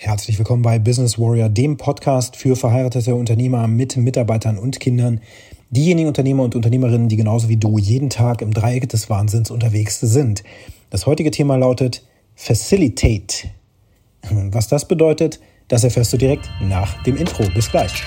Herzlich 0.00 0.38
willkommen 0.38 0.62
bei 0.62 0.78
Business 0.78 1.18
Warrior, 1.18 1.48
dem 1.48 1.76
Podcast 1.76 2.36
für 2.36 2.54
verheiratete 2.54 3.16
Unternehmer 3.16 3.66
mit 3.66 3.96
Mitarbeitern 3.96 4.56
und 4.56 4.78
Kindern. 4.78 5.20
Diejenigen 5.70 6.06
Unternehmer 6.06 6.44
und 6.44 6.54
Unternehmerinnen, 6.54 7.08
die 7.08 7.16
genauso 7.16 7.48
wie 7.48 7.56
du 7.56 7.78
jeden 7.78 8.08
Tag 8.08 8.40
im 8.40 8.54
Dreieck 8.54 8.88
des 8.88 9.10
Wahnsinns 9.10 9.50
unterwegs 9.50 9.98
sind. 9.98 10.44
Das 10.90 11.06
heutige 11.06 11.32
Thema 11.32 11.56
lautet 11.56 12.06
Facilitate. 12.36 13.48
Was 14.30 14.68
das 14.68 14.86
bedeutet, 14.86 15.40
das 15.66 15.82
erfährst 15.82 16.12
du 16.12 16.16
direkt 16.16 16.48
nach 16.62 17.02
dem 17.02 17.16
Intro. 17.16 17.42
Bis 17.52 17.68
gleich. 17.68 18.04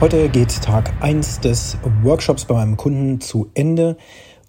Heute 0.00 0.28
geht 0.28 0.62
Tag 0.62 0.92
1 1.00 1.40
des 1.40 1.76
Workshops 2.04 2.44
bei 2.44 2.54
meinem 2.54 2.76
Kunden 2.76 3.20
zu 3.20 3.50
Ende 3.54 3.96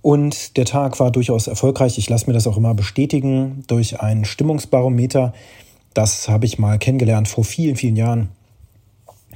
und 0.03 0.57
der 0.57 0.65
Tag 0.65 0.99
war 0.99 1.09
durchaus 1.09 1.47
erfolgreich. 1.47 1.97
Ich 1.97 2.07
lasse 2.07 2.27
mir 2.27 2.33
das 2.33 2.45
auch 2.45 2.55
immer 2.55 2.75
bestätigen 2.75 3.63
durch 3.65 3.99
ein 3.99 4.25
Stimmungsbarometer. 4.25 5.33
Das 5.95 6.29
habe 6.29 6.45
ich 6.45 6.59
mal 6.59 6.77
kennengelernt 6.77 7.27
vor 7.27 7.43
vielen, 7.43 7.75
vielen 7.75 7.95
Jahren, 7.95 8.29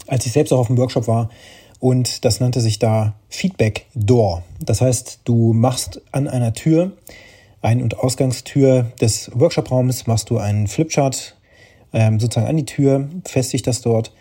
als 0.06 0.28
ich 0.28 0.34
selbst 0.34 0.54
auch 0.54 0.60
auf 0.60 0.68
dem 0.68 0.78
Workshop 0.78 1.08
war. 1.08 1.30
Und 1.80 2.24
das 2.26 2.40
nannte 2.40 2.62
sich 2.62 2.78
da 2.78 3.16
Feedback 3.30 3.88
Door. 3.96 4.44
Das 4.60 4.82
heißt, 4.82 5.22
du 5.24 5.52
machst 5.54 6.00
an 6.12 6.28
einer 6.28 6.54
Tür, 6.54 6.92
Ein- 7.64 7.82
und 7.82 7.98
Ausgangstür 7.98 8.92
des 9.02 9.32
Workshop-Raums, 9.34 10.06
machst 10.06 10.30
du 10.30 10.38
einen 10.38 10.68
Flipchart 10.68 11.36
ähm, 11.92 12.20
sozusagen 12.20 12.48
an 12.48 12.58
die 12.58 12.66
Tür, 12.66 13.10
festigst 13.26 13.66
das 13.66 13.82
dort 13.82 14.14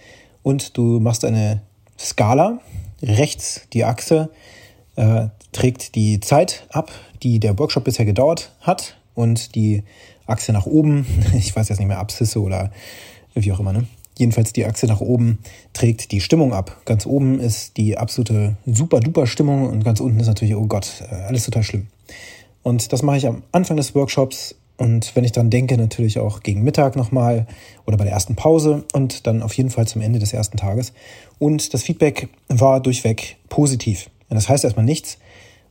und 0.43 0.79
du 0.79 0.99
machst 0.99 1.27
eine 1.27 1.61
Skala. 2.03 2.61
Rechts 3.03 3.63
die 3.73 3.85
Achse 3.85 4.31
äh, 4.97 5.27
trägt 5.53 5.95
die 5.95 6.21
Zeit 6.21 6.67
ab, 6.71 6.93
die 7.23 7.41
der 7.41 7.59
Workshop 7.59 7.85
bisher 7.85 8.05
gedauert 8.05 8.53
hat. 8.61 8.97
Und 9.15 9.55
die 9.55 9.83
Achse 10.27 10.53
nach 10.53 10.67
oben, 10.67 11.07
ich 11.37 11.55
weiß 11.55 11.69
jetzt 11.69 11.79
nicht 11.79 11.89
mehr, 11.89 11.99
Abszisse 11.99 12.41
oder 12.41 12.71
wie 13.35 13.53
auch 13.53 13.61
immer, 13.61 13.73
ne? 13.73 13.87
Jedenfalls 14.19 14.53
die 14.53 14.67
Achse 14.67 14.87
nach 14.87 15.01
oben 15.01 15.39
trägt 15.73 16.13
die 16.13 16.21
Stimmung 16.21 16.53
ab. 16.53 16.83
Ganz 16.85 17.07
oben 17.07 17.41
ist 17.41 17.79
die 17.79 17.97
absolute 17.97 18.57
super-duper 18.67 19.27
Stimmung 19.27 19.69
und 19.71 19.85
ganz 19.85 20.01
unten 20.01 20.21
ist 20.21 20.27
natürlich, 20.27 20.55
oh 20.55 20.67
Gott, 20.67 21.03
äh, 21.11 21.15
alles 21.15 21.45
total 21.45 21.63
schlimm. 21.63 21.87
Und 22.63 22.93
das 22.93 23.03
mache 23.03 23.17
ich 23.17 23.27
am 23.27 23.43
Anfang 23.53 23.79
des 23.79 23.95
Workshops 23.95 24.55
und 24.77 25.15
wenn 25.15 25.25
ich 25.25 25.33
dann 25.33 25.51
denke, 25.51 25.77
natürlich 25.77 26.19
auch 26.19 26.41
gegen 26.41 26.63
Mittag 26.63 26.97
nochmal 26.97 27.47
oder 27.87 27.97
bei 27.97 28.05
der 28.05 28.13
ersten 28.13 28.37
Pause 28.37 28.85
und 28.93 29.27
dann 29.27 29.43
auf 29.43 29.55
jeden 29.55 29.71
Fall 29.71 29.87
zum 29.87 30.03
Ende 30.03 30.19
des 30.19 30.33
ersten 30.33 30.57
Tages. 30.57 30.93
Und 31.39 31.75
das 31.75 31.83
Feedback 31.83 32.29
war 32.49 32.81
durchweg 32.81 33.37
positiv. 33.49 34.11
Und 34.29 34.37
das 34.37 34.49
heißt 34.49 34.65
erstmal 34.65 34.85
nichts, 34.85 35.19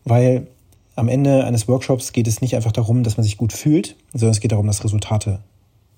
weil 0.06 0.48
am 0.96 1.10
Ende 1.10 1.46
eines 1.46 1.68
Workshops 1.68 2.14
geht 2.14 2.28
es 2.28 2.42
nicht 2.42 2.56
einfach 2.56 2.72
darum, 2.72 3.04
dass 3.04 3.18
man 3.18 3.24
sich 3.24 3.38
gut 3.38 3.54
fühlt, 3.54 3.96
sondern 4.14 4.32
es 4.32 4.40
geht 4.40 4.52
darum, 4.52 4.68
dass 4.68 4.84
Resultate 4.84 5.40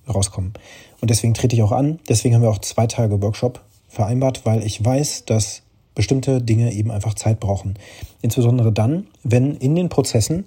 rauskommen. 0.08 0.54
Und 1.02 1.10
deswegen 1.10 1.34
trete 1.34 1.56
ich 1.56 1.62
auch 1.62 1.72
an. 1.72 2.00
Deswegen 2.08 2.36
haben 2.36 2.42
wir 2.42 2.50
auch 2.50 2.60
zwei 2.60 2.88
Tage 2.88 3.22
Workshop 3.22 3.62
vereinbart, 3.90 4.46
weil 4.46 4.66
ich 4.66 4.84
weiß, 4.84 5.26
dass 5.26 5.62
bestimmte 5.96 6.42
Dinge 6.42 6.74
eben 6.74 6.92
einfach 6.92 7.14
Zeit 7.14 7.40
brauchen. 7.40 7.76
Insbesondere 8.22 8.72
dann, 8.72 9.08
wenn 9.24 9.56
in 9.58 9.76
den 9.76 9.90
Prozessen 9.90 10.46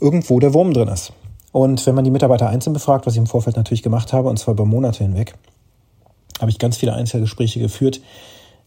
irgendwo 0.00 0.40
der 0.40 0.54
Wurm 0.54 0.72
drin 0.72 0.88
ist. 0.88 1.12
Und 1.58 1.84
wenn 1.86 1.96
man 1.96 2.04
die 2.04 2.12
Mitarbeiter 2.12 2.48
einzeln 2.48 2.72
befragt, 2.72 3.04
was 3.04 3.14
ich 3.14 3.18
im 3.18 3.26
Vorfeld 3.26 3.56
natürlich 3.56 3.82
gemacht 3.82 4.12
habe, 4.12 4.28
und 4.28 4.38
zwar 4.38 4.54
über 4.54 4.64
Monate 4.64 5.02
hinweg, 5.02 5.34
habe 6.40 6.52
ich 6.52 6.60
ganz 6.60 6.76
viele 6.76 6.92
Einzelgespräche 6.94 7.58
geführt, 7.58 8.00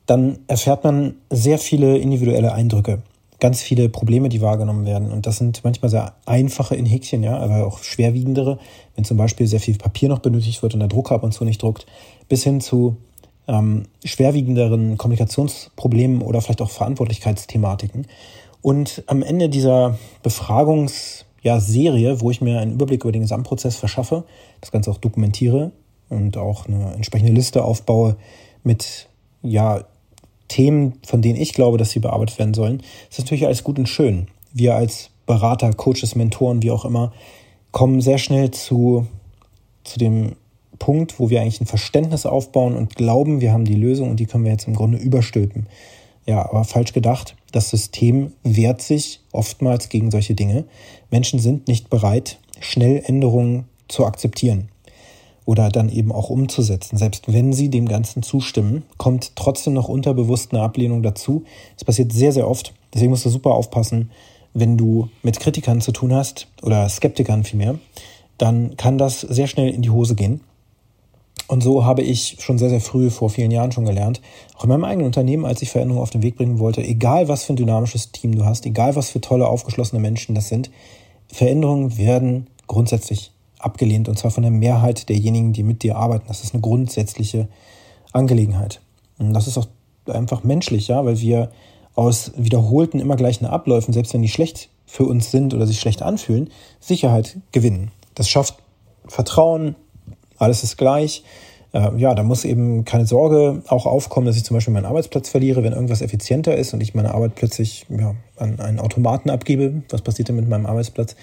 dann 0.07 0.39
erfährt 0.47 0.83
man 0.83 1.15
sehr 1.29 1.57
viele 1.57 1.97
individuelle 1.97 2.51
Eindrücke, 2.51 3.01
ganz 3.39 3.61
viele 3.61 3.87
Probleme, 3.87 4.27
die 4.27 4.41
wahrgenommen 4.41 4.85
werden. 4.85 5.09
Und 5.09 5.25
das 5.25 5.37
sind 5.37 5.63
manchmal 5.63 5.89
sehr 5.89 6.15
einfache 6.25 6.75
in 6.75 6.85
Häkchen, 6.85 7.23
ja, 7.23 7.37
aber 7.37 7.65
auch 7.65 7.81
schwerwiegendere, 7.81 8.59
wenn 8.97 9.05
zum 9.05 9.15
Beispiel 9.15 9.47
sehr 9.47 9.61
viel 9.61 9.77
Papier 9.77 10.09
noch 10.09 10.19
benötigt 10.19 10.61
wird 10.61 10.73
und 10.73 10.81
der 10.81 10.89
Drucker 10.89 11.15
ab 11.15 11.23
und 11.23 11.31
zu 11.31 11.45
nicht 11.45 11.63
druckt, 11.63 11.85
bis 12.27 12.43
hin 12.43 12.59
zu 12.59 12.97
ähm, 13.47 13.83
schwerwiegenderen 14.03 14.97
Kommunikationsproblemen 14.97 16.21
oder 16.21 16.41
vielleicht 16.41 16.61
auch 16.61 16.71
Verantwortlichkeitsthematiken. 16.71 18.05
Und 18.61 19.03
am 19.07 19.23
Ende 19.23 19.47
dieser 19.47 19.97
Befragungs- 20.25 21.23
ja, 21.41 21.59
Serie, 21.59 22.21
wo 22.21 22.31
ich 22.31 22.41
mir 22.41 22.59
einen 22.59 22.73
Überblick 22.73 23.03
über 23.03 23.11
den 23.11 23.21
Gesamtprozess 23.21 23.75
verschaffe, 23.75 24.23
das 24.61 24.71
Ganze 24.71 24.91
auch 24.91 24.97
dokumentiere 24.97 25.71
und 26.09 26.37
auch 26.37 26.67
eine 26.67 26.93
entsprechende 26.93 27.33
Liste 27.33 27.63
aufbaue 27.63 28.15
mit 28.63 29.07
ja, 29.41 29.83
Themen, 30.47 30.93
von 31.05 31.21
denen 31.21 31.39
ich 31.39 31.53
glaube, 31.53 31.77
dass 31.77 31.91
sie 31.91 31.99
bearbeitet 31.99 32.37
werden 32.37 32.53
sollen. 32.53 32.79
Das 33.09 33.17
ist 33.17 33.25
natürlich 33.25 33.45
alles 33.45 33.63
gut 33.63 33.79
und 33.79 33.87
schön. 33.87 34.27
Wir 34.53 34.75
als 34.75 35.09
Berater, 35.25 35.71
Coaches, 35.73 36.15
Mentoren, 36.15 36.61
wie 36.61 36.71
auch 36.71 36.85
immer, 36.85 37.13
kommen 37.71 38.01
sehr 38.01 38.17
schnell 38.17 38.51
zu, 38.51 39.07
zu 39.83 39.97
dem 39.97 40.35
Punkt, 40.77 41.19
wo 41.19 41.29
wir 41.29 41.41
eigentlich 41.41 41.61
ein 41.61 41.67
Verständnis 41.67 42.25
aufbauen 42.25 42.75
und 42.75 42.95
glauben, 42.95 43.39
wir 43.39 43.53
haben 43.53 43.65
die 43.65 43.75
Lösung 43.75 44.09
und 44.09 44.19
die 44.19 44.25
können 44.25 44.43
wir 44.43 44.51
jetzt 44.51 44.67
im 44.67 44.75
Grunde 44.75 44.97
überstülpen. 44.97 45.67
Ja, 46.25 46.43
aber 46.43 46.65
falsch 46.65 46.91
gedacht. 46.91 47.35
Das 47.51 47.69
System 47.69 48.31
wehrt 48.43 48.81
sich 48.81 49.21
oftmals 49.31 49.89
gegen 49.89 50.11
solche 50.11 50.35
Dinge. 50.35 50.65
Menschen 51.09 51.39
sind 51.39 51.67
nicht 51.67 51.89
bereit, 51.89 52.39
schnell 52.59 53.03
Änderungen 53.05 53.65
zu 53.87 54.05
akzeptieren 54.05 54.69
oder 55.45 55.69
dann 55.69 55.89
eben 55.89 56.11
auch 56.11 56.29
umzusetzen. 56.29 56.97
Selbst 56.97 57.31
wenn 57.31 57.51
sie 57.51 57.69
dem 57.69 57.87
Ganzen 57.87 58.23
zustimmen, 58.23 58.83
kommt 58.97 59.35
trotzdem 59.35 59.73
noch 59.73 59.89
unterbewusst 59.89 60.53
eine 60.53 60.63
Ablehnung 60.63 61.03
dazu. 61.03 61.43
Das 61.75 61.83
passiert 61.83 62.13
sehr, 62.13 62.31
sehr 62.31 62.47
oft. 62.47 62.73
Deswegen 62.93 63.11
musst 63.11 63.25
du 63.25 63.29
super 63.29 63.51
aufpassen, 63.51 64.11
wenn 64.53 64.77
du 64.77 65.09
mit 65.23 65.39
Kritikern 65.39 65.81
zu 65.81 65.91
tun 65.91 66.13
hast 66.13 66.47
oder 66.61 66.87
Skeptikern 66.87 67.43
vielmehr, 67.43 67.79
dann 68.37 68.75
kann 68.75 68.97
das 68.97 69.21
sehr 69.21 69.47
schnell 69.47 69.69
in 69.69 69.81
die 69.81 69.89
Hose 69.89 70.15
gehen. 70.15 70.41
Und 71.51 71.61
so 71.61 71.83
habe 71.83 72.01
ich 72.01 72.37
schon 72.39 72.57
sehr, 72.57 72.69
sehr 72.69 72.79
früh, 72.79 73.09
vor 73.09 73.29
vielen 73.29 73.51
Jahren 73.51 73.73
schon 73.73 73.83
gelernt, 73.83 74.21
auch 74.55 74.63
in 74.63 74.69
meinem 74.69 74.85
eigenen 74.85 75.07
Unternehmen, 75.07 75.43
als 75.43 75.61
ich 75.61 75.69
Veränderungen 75.69 76.01
auf 76.01 76.09
den 76.09 76.21
Weg 76.21 76.37
bringen 76.37 76.59
wollte, 76.59 76.81
egal 76.81 77.27
was 77.27 77.43
für 77.43 77.51
ein 77.51 77.57
dynamisches 77.57 78.13
Team 78.13 78.33
du 78.37 78.45
hast, 78.45 78.65
egal 78.65 78.95
was 78.95 79.09
für 79.09 79.19
tolle, 79.19 79.47
aufgeschlossene 79.47 79.99
Menschen 79.99 80.33
das 80.33 80.47
sind, 80.47 80.71
Veränderungen 81.27 81.97
werden 81.97 82.47
grundsätzlich 82.67 83.33
abgelehnt 83.59 84.07
und 84.07 84.17
zwar 84.17 84.31
von 84.31 84.43
der 84.43 84.51
Mehrheit 84.51 85.09
derjenigen, 85.09 85.51
die 85.51 85.63
mit 85.63 85.83
dir 85.83 85.97
arbeiten. 85.97 86.23
Das 86.29 86.41
ist 86.41 86.53
eine 86.53 86.61
grundsätzliche 86.61 87.49
Angelegenheit. 88.13 88.79
Und 89.19 89.33
das 89.33 89.47
ist 89.47 89.57
auch 89.57 89.67
einfach 90.05 90.45
menschlich, 90.45 90.87
ja, 90.87 91.03
weil 91.03 91.19
wir 91.19 91.51
aus 91.95 92.31
wiederholten, 92.37 93.01
immer 93.01 93.17
gleichen 93.17 93.45
Abläufen, 93.45 93.93
selbst 93.93 94.13
wenn 94.13 94.21
die 94.21 94.29
schlecht 94.29 94.69
für 94.85 95.03
uns 95.03 95.31
sind 95.31 95.53
oder 95.53 95.67
sich 95.67 95.81
schlecht 95.81 96.01
anfühlen, 96.01 96.49
Sicherheit 96.79 97.39
gewinnen. 97.51 97.91
Das 98.15 98.29
schafft 98.29 98.55
Vertrauen, 99.05 99.75
alles 100.41 100.63
ist 100.63 100.77
gleich. 100.77 101.23
Äh, 101.73 101.97
ja, 101.97 102.13
da 102.13 102.23
muss 102.23 102.43
eben 102.43 102.83
keine 102.83 103.05
Sorge 103.05 103.61
auch 103.67 103.85
aufkommen, 103.85 104.25
dass 104.25 104.35
ich 104.35 104.43
zum 104.43 104.55
Beispiel 104.55 104.73
meinen 104.73 104.85
Arbeitsplatz 104.85 105.29
verliere, 105.29 105.63
wenn 105.63 105.73
irgendwas 105.73 106.01
effizienter 106.01 106.55
ist 106.57 106.73
und 106.73 106.81
ich 106.81 106.93
meine 106.93 107.13
Arbeit 107.13 107.35
plötzlich 107.35 107.85
ja, 107.89 108.15
an 108.37 108.59
einen 108.59 108.79
Automaten 108.79 109.29
abgebe. 109.29 109.83
Was 109.89 110.01
passiert 110.01 110.27
denn 110.27 110.35
mit 110.35 110.49
meinem 110.49 110.65
Arbeitsplatz? 110.65 111.15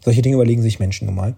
Solche 0.00 0.22
Dinge 0.22 0.36
überlegen 0.36 0.62
sich 0.62 0.80
Menschen 0.80 1.06
nun 1.06 1.14
mal. 1.14 1.34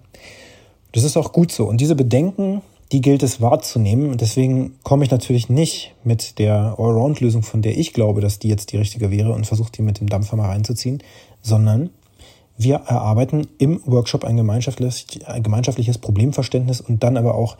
Das 0.92 1.04
ist 1.04 1.16
auch 1.16 1.32
gut 1.32 1.52
so. 1.52 1.64
Und 1.66 1.80
diese 1.80 1.96
Bedenken, 1.96 2.62
die 2.92 3.00
gilt 3.00 3.22
es 3.22 3.40
wahrzunehmen. 3.40 4.10
Und 4.10 4.20
deswegen 4.20 4.76
komme 4.82 5.04
ich 5.04 5.10
natürlich 5.10 5.48
nicht 5.48 5.94
mit 6.04 6.38
der 6.38 6.76
Allround-Lösung, 6.78 7.42
von 7.42 7.60
der 7.60 7.76
ich 7.76 7.92
glaube, 7.92 8.20
dass 8.20 8.38
die 8.38 8.48
jetzt 8.48 8.72
die 8.72 8.76
richtige 8.76 9.10
wäre 9.10 9.32
und 9.32 9.46
versuche 9.46 9.72
die 9.72 9.82
mit 9.82 10.00
dem 10.00 10.08
Dampfer 10.08 10.36
mal 10.36 10.48
reinzuziehen, 10.48 11.02
sondern 11.42 11.90
wir 12.56 12.76
erarbeiten 12.76 13.48
im 13.58 13.80
Workshop 13.84 14.24
ein 14.24 14.36
gemeinschaftliches, 14.36 15.06
ein 15.26 15.42
gemeinschaftliches 15.42 15.98
Problemverständnis 15.98 16.80
und 16.80 17.02
dann 17.02 17.16
aber 17.16 17.34
auch 17.34 17.56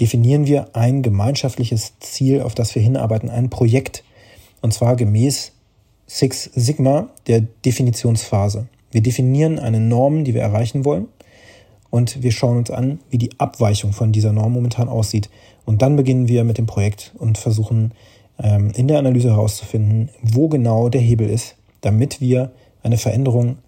definieren 0.00 0.46
wir 0.46 0.74
ein 0.74 1.02
gemeinschaftliches 1.02 1.98
Ziel, 2.00 2.42
auf 2.42 2.54
das 2.54 2.74
wir 2.74 2.82
hinarbeiten, 2.82 3.30
ein 3.30 3.50
Projekt. 3.50 4.04
Und 4.60 4.72
zwar 4.72 4.96
gemäß 4.96 5.52
Six 6.06 6.50
Sigma 6.54 7.08
der 7.26 7.42
Definitionsphase. 7.42 8.68
Wir 8.90 9.02
definieren 9.02 9.58
eine 9.58 9.80
Norm, 9.80 10.24
die 10.24 10.34
wir 10.34 10.40
erreichen 10.40 10.84
wollen. 10.84 11.08
Und 11.90 12.22
wir 12.22 12.32
schauen 12.32 12.58
uns 12.58 12.70
an, 12.70 13.00
wie 13.10 13.18
die 13.18 13.38
Abweichung 13.38 13.92
von 13.92 14.12
dieser 14.12 14.32
Norm 14.32 14.52
momentan 14.52 14.88
aussieht. 14.88 15.28
Und 15.64 15.82
dann 15.82 15.96
beginnen 15.96 16.28
wir 16.28 16.44
mit 16.44 16.58
dem 16.58 16.66
Projekt 16.66 17.12
und 17.18 17.38
versuchen 17.38 17.92
ähm, 18.38 18.70
in 18.74 18.88
der 18.88 18.98
Analyse 18.98 19.30
herauszufinden, 19.30 20.10
wo 20.22 20.48
genau 20.48 20.88
der 20.88 21.00
Hebel 21.00 21.28
ist, 21.28 21.56
damit 21.80 22.20
wir 22.20 22.52
eine 22.82 22.98
Veränderung 22.98 23.58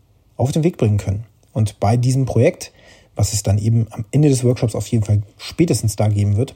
auf 0.41 0.53
den 0.53 0.65
Weg 0.65 0.79
bringen 0.79 0.99
können. 0.99 1.25
Und 1.53 1.81
bei 1.81 1.97
diesem 1.97 2.27
Projekt, 2.27 2.73
was 3.15 3.33
es 3.33 3.43
dann 3.43 3.59
eben 3.59 3.87
am 3.91 4.05
Ende 4.11 4.29
des 4.29 4.45
Workshops 4.45 4.75
auf 4.75 4.87
jeden 4.87 5.05
Fall 5.05 5.23
spätestens 5.37 5.97
da 5.97 6.09
geben 6.09 6.37
wird, 6.37 6.55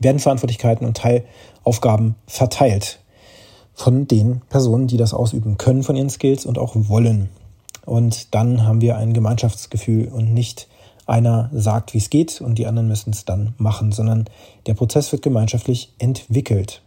werden 0.00 0.18
Verantwortlichkeiten 0.18 0.86
und 0.86 0.96
Teilaufgaben 0.96 2.16
verteilt 2.26 2.98
von 3.74 4.08
den 4.08 4.40
Personen, 4.48 4.86
die 4.86 4.96
das 4.96 5.14
ausüben 5.14 5.58
können 5.58 5.82
von 5.82 5.96
ihren 5.96 6.10
Skills 6.10 6.46
und 6.46 6.58
auch 6.58 6.74
wollen. 6.74 7.28
Und 7.84 8.34
dann 8.34 8.66
haben 8.66 8.80
wir 8.80 8.96
ein 8.96 9.12
Gemeinschaftsgefühl 9.12 10.08
und 10.08 10.32
nicht 10.32 10.68
einer 11.06 11.50
sagt, 11.52 11.92
wie 11.92 11.98
es 11.98 12.10
geht 12.10 12.40
und 12.40 12.58
die 12.58 12.66
anderen 12.66 12.88
müssen 12.88 13.10
es 13.10 13.24
dann 13.24 13.54
machen, 13.58 13.92
sondern 13.92 14.24
der 14.66 14.74
Prozess 14.74 15.12
wird 15.12 15.22
gemeinschaftlich 15.22 15.92
entwickelt. 15.98 16.82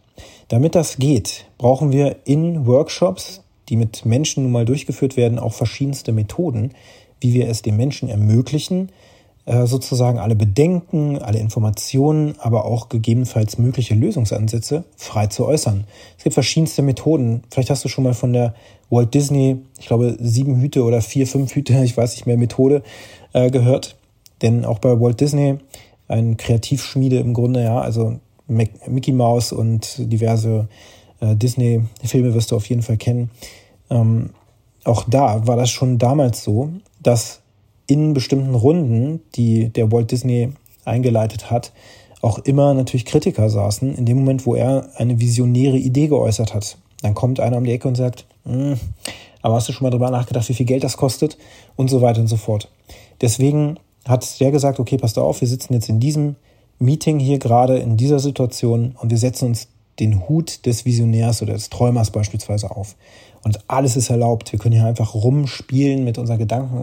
Damit 0.48 0.74
das 0.74 0.96
geht, 0.96 1.44
brauchen 1.56 1.92
wir 1.92 2.16
in 2.24 2.66
Workshops, 2.66 3.42
die 3.68 3.76
mit 3.76 4.04
Menschen 4.04 4.44
nun 4.44 4.52
mal 4.52 4.64
durchgeführt 4.64 5.16
werden, 5.16 5.38
auch 5.38 5.52
verschiedenste 5.52 6.12
Methoden, 6.12 6.72
wie 7.20 7.34
wir 7.34 7.48
es 7.48 7.62
den 7.62 7.76
Menschen 7.76 8.08
ermöglichen, 8.08 8.90
äh, 9.48 9.66
sozusagen 9.66 10.18
alle 10.18 10.36
Bedenken, 10.36 11.18
alle 11.18 11.38
Informationen, 11.38 12.34
aber 12.38 12.64
auch 12.66 12.88
gegebenenfalls 12.88 13.58
mögliche 13.58 13.94
Lösungsansätze 13.94 14.84
frei 14.96 15.26
zu 15.28 15.46
äußern. 15.46 15.84
Es 16.16 16.24
gibt 16.24 16.34
verschiedenste 16.34 16.82
Methoden. 16.82 17.42
Vielleicht 17.50 17.70
hast 17.70 17.84
du 17.84 17.88
schon 17.88 18.04
mal 18.04 18.14
von 18.14 18.32
der 18.32 18.54
Walt 18.90 19.14
Disney, 19.14 19.56
ich 19.78 19.86
glaube, 19.86 20.16
sieben 20.20 20.60
Hüte 20.60 20.82
oder 20.84 21.00
vier, 21.00 21.26
fünf 21.26 21.54
Hüte, 21.54 21.72
ich 21.84 21.96
weiß 21.96 22.12
nicht 22.12 22.26
mehr, 22.26 22.36
Methode 22.36 22.82
äh, 23.32 23.50
gehört. 23.50 23.96
Denn 24.42 24.64
auch 24.64 24.78
bei 24.78 25.00
Walt 25.00 25.20
Disney, 25.20 25.58
ein 26.08 26.36
Kreativschmiede 26.36 27.18
im 27.18 27.34
Grunde, 27.34 27.64
ja, 27.64 27.80
also 27.80 28.18
Mickey 28.46 29.12
Mouse 29.12 29.52
und 29.52 29.96
diverse 29.98 30.68
äh, 31.20 31.34
Disney-Filme 31.34 32.34
wirst 32.34 32.50
du 32.50 32.56
auf 32.56 32.66
jeden 32.66 32.82
Fall 32.82 32.96
kennen. 32.96 33.30
Ähm, 33.90 34.30
auch 34.84 35.04
da 35.08 35.46
war 35.46 35.56
das 35.56 35.70
schon 35.70 35.98
damals 35.98 36.44
so, 36.44 36.70
dass 37.02 37.40
in 37.86 38.14
bestimmten 38.14 38.54
Runden, 38.54 39.20
die 39.34 39.70
der 39.70 39.90
Walt 39.90 40.10
Disney 40.10 40.52
eingeleitet 40.84 41.50
hat, 41.50 41.72
auch 42.20 42.38
immer 42.40 42.74
natürlich 42.74 43.04
Kritiker 43.04 43.48
saßen, 43.48 43.94
in 43.94 44.06
dem 44.06 44.18
Moment, 44.18 44.44
wo 44.46 44.54
er 44.54 44.88
eine 44.96 45.20
visionäre 45.20 45.76
Idee 45.76 46.08
geäußert 46.08 46.54
hat. 46.54 46.78
Dann 47.02 47.14
kommt 47.14 47.40
einer 47.40 47.56
um 47.56 47.64
die 47.64 47.72
Ecke 47.72 47.86
und 47.86 47.94
sagt, 47.94 48.26
hm, 48.44 48.78
aber 49.40 49.54
hast 49.54 49.68
du 49.68 49.72
schon 49.72 49.84
mal 49.84 49.90
darüber 49.90 50.10
nachgedacht, 50.10 50.48
wie 50.48 50.54
viel 50.54 50.66
Geld 50.66 50.84
das 50.84 50.96
kostet? 50.96 51.38
Und 51.76 51.88
so 51.88 52.02
weiter 52.02 52.20
und 52.20 52.26
so 52.26 52.36
fort. 52.36 52.70
Deswegen 53.20 53.78
hat 54.06 54.40
der 54.40 54.50
gesagt, 54.50 54.80
okay, 54.80 54.96
passt 54.96 55.18
auf, 55.18 55.40
wir 55.40 55.48
sitzen 55.48 55.74
jetzt 55.74 55.88
in 55.88 56.00
diesem 56.00 56.36
Meeting 56.78 57.18
hier 57.18 57.38
gerade 57.38 57.78
in 57.78 57.96
dieser 57.96 58.18
Situation 58.18 58.94
und 58.98 59.10
wir 59.10 59.18
setzen 59.18 59.46
uns 59.46 59.68
den 60.00 60.28
Hut 60.28 60.66
des 60.66 60.84
Visionärs 60.84 61.42
oder 61.42 61.54
des 61.54 61.70
Träumers 61.70 62.10
beispielsweise 62.10 62.70
auf. 62.70 62.96
Und 63.42 63.60
alles 63.68 63.96
ist 63.96 64.10
erlaubt. 64.10 64.52
Wir 64.52 64.58
können 64.58 64.74
hier 64.74 64.86
einfach 64.86 65.14
rumspielen 65.14 66.04
mit 66.04 66.18
unseren 66.18 66.38
Gedanken 66.38 66.76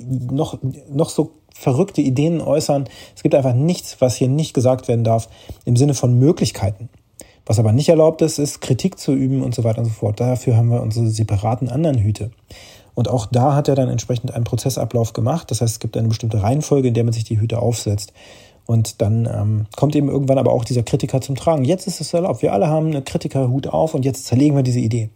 und 0.00 0.32
noch, 0.32 0.58
noch 0.88 1.10
so 1.10 1.32
verrückte 1.52 2.00
Ideen 2.00 2.40
äußern. 2.40 2.88
Es 3.14 3.22
gibt 3.22 3.34
einfach 3.34 3.54
nichts, 3.54 4.00
was 4.00 4.14
hier 4.14 4.28
nicht 4.28 4.54
gesagt 4.54 4.88
werden 4.88 5.04
darf 5.04 5.28
im 5.64 5.76
Sinne 5.76 5.94
von 5.94 6.18
Möglichkeiten. 6.18 6.88
Was 7.46 7.58
aber 7.58 7.72
nicht 7.72 7.88
erlaubt 7.88 8.22
ist, 8.22 8.38
ist 8.38 8.60
Kritik 8.60 8.98
zu 8.98 9.12
üben 9.12 9.42
und 9.42 9.54
so 9.54 9.64
weiter 9.64 9.80
und 9.80 9.86
so 9.86 9.90
fort. 9.90 10.20
Dafür 10.20 10.56
haben 10.56 10.70
wir 10.70 10.80
unsere 10.82 11.08
separaten 11.08 11.68
anderen 11.68 11.98
Hüte. 11.98 12.30
Und 12.94 13.08
auch 13.08 13.26
da 13.26 13.54
hat 13.54 13.68
er 13.68 13.74
dann 13.74 13.88
entsprechend 13.88 14.32
einen 14.32 14.44
Prozessablauf 14.44 15.12
gemacht. 15.12 15.50
Das 15.50 15.60
heißt, 15.60 15.74
es 15.74 15.80
gibt 15.80 15.96
eine 15.96 16.08
bestimmte 16.08 16.42
Reihenfolge, 16.42 16.88
in 16.88 16.94
der 16.94 17.04
man 17.04 17.12
sich 17.12 17.24
die 17.24 17.40
Hüte 17.40 17.60
aufsetzt. 17.60 18.12
Und 18.70 19.02
dann 19.02 19.26
ähm, 19.26 19.66
kommt 19.76 19.96
eben 19.96 20.08
irgendwann 20.08 20.38
aber 20.38 20.52
auch 20.52 20.62
dieser 20.64 20.84
Kritiker 20.84 21.20
zum 21.20 21.34
Tragen. 21.34 21.64
Jetzt 21.64 21.88
ist 21.88 22.00
es 22.00 22.14
erlaubt. 22.14 22.40
Wir 22.40 22.52
alle 22.52 22.68
haben 22.68 22.86
eine 22.86 23.02
Kritikerhut 23.02 23.66
auf 23.66 23.94
und 23.94 24.04
jetzt 24.04 24.26
zerlegen 24.26 24.54
wir 24.54 24.62
diese 24.62 24.78
Idee. 24.78 25.10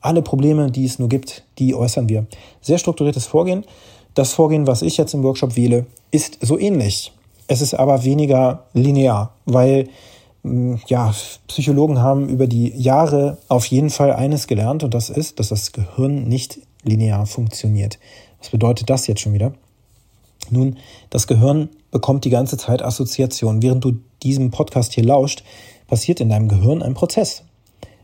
Alle 0.00 0.22
Probleme, 0.22 0.70
die 0.70 0.86
es 0.86 0.98
nur 0.98 1.10
gibt, 1.10 1.44
die 1.58 1.74
äußern 1.74 2.08
wir. 2.08 2.24
Sehr 2.62 2.78
strukturiertes 2.78 3.26
Vorgehen. 3.26 3.66
Das 4.14 4.32
Vorgehen, 4.32 4.66
was 4.66 4.80
ich 4.80 4.96
jetzt 4.96 5.12
im 5.12 5.22
Workshop 5.22 5.54
wähle, 5.54 5.84
ist 6.12 6.38
so 6.40 6.58
ähnlich. 6.58 7.12
Es 7.46 7.60
ist 7.60 7.74
aber 7.74 8.04
weniger 8.04 8.64
linear, 8.72 9.34
weil 9.44 9.86
mm, 10.42 10.76
ja, 10.86 11.14
Psychologen 11.46 12.00
haben 12.00 12.30
über 12.30 12.46
die 12.46 12.70
Jahre 12.74 13.36
auf 13.48 13.66
jeden 13.66 13.90
Fall 13.90 14.14
eines 14.14 14.46
gelernt 14.46 14.82
und 14.82 14.94
das 14.94 15.10
ist, 15.10 15.40
dass 15.40 15.50
das 15.50 15.72
Gehirn 15.72 16.26
nicht 16.26 16.58
linear 16.84 17.26
funktioniert. 17.26 17.98
Was 18.38 18.48
bedeutet 18.48 18.88
das 18.88 19.06
jetzt 19.06 19.20
schon 19.20 19.34
wieder? 19.34 19.52
Nun, 20.50 20.78
das 21.10 21.26
Gehirn 21.26 21.68
bekommt 21.94 22.24
die 22.24 22.30
ganze 22.30 22.58
Zeit 22.58 22.82
Assoziationen. 22.82 23.62
Während 23.62 23.84
du 23.84 23.92
diesem 24.24 24.50
Podcast 24.50 24.92
hier 24.94 25.04
lauscht, 25.04 25.44
passiert 25.86 26.20
in 26.20 26.28
deinem 26.28 26.48
Gehirn 26.48 26.82
ein 26.82 26.92
Prozess. 26.92 27.44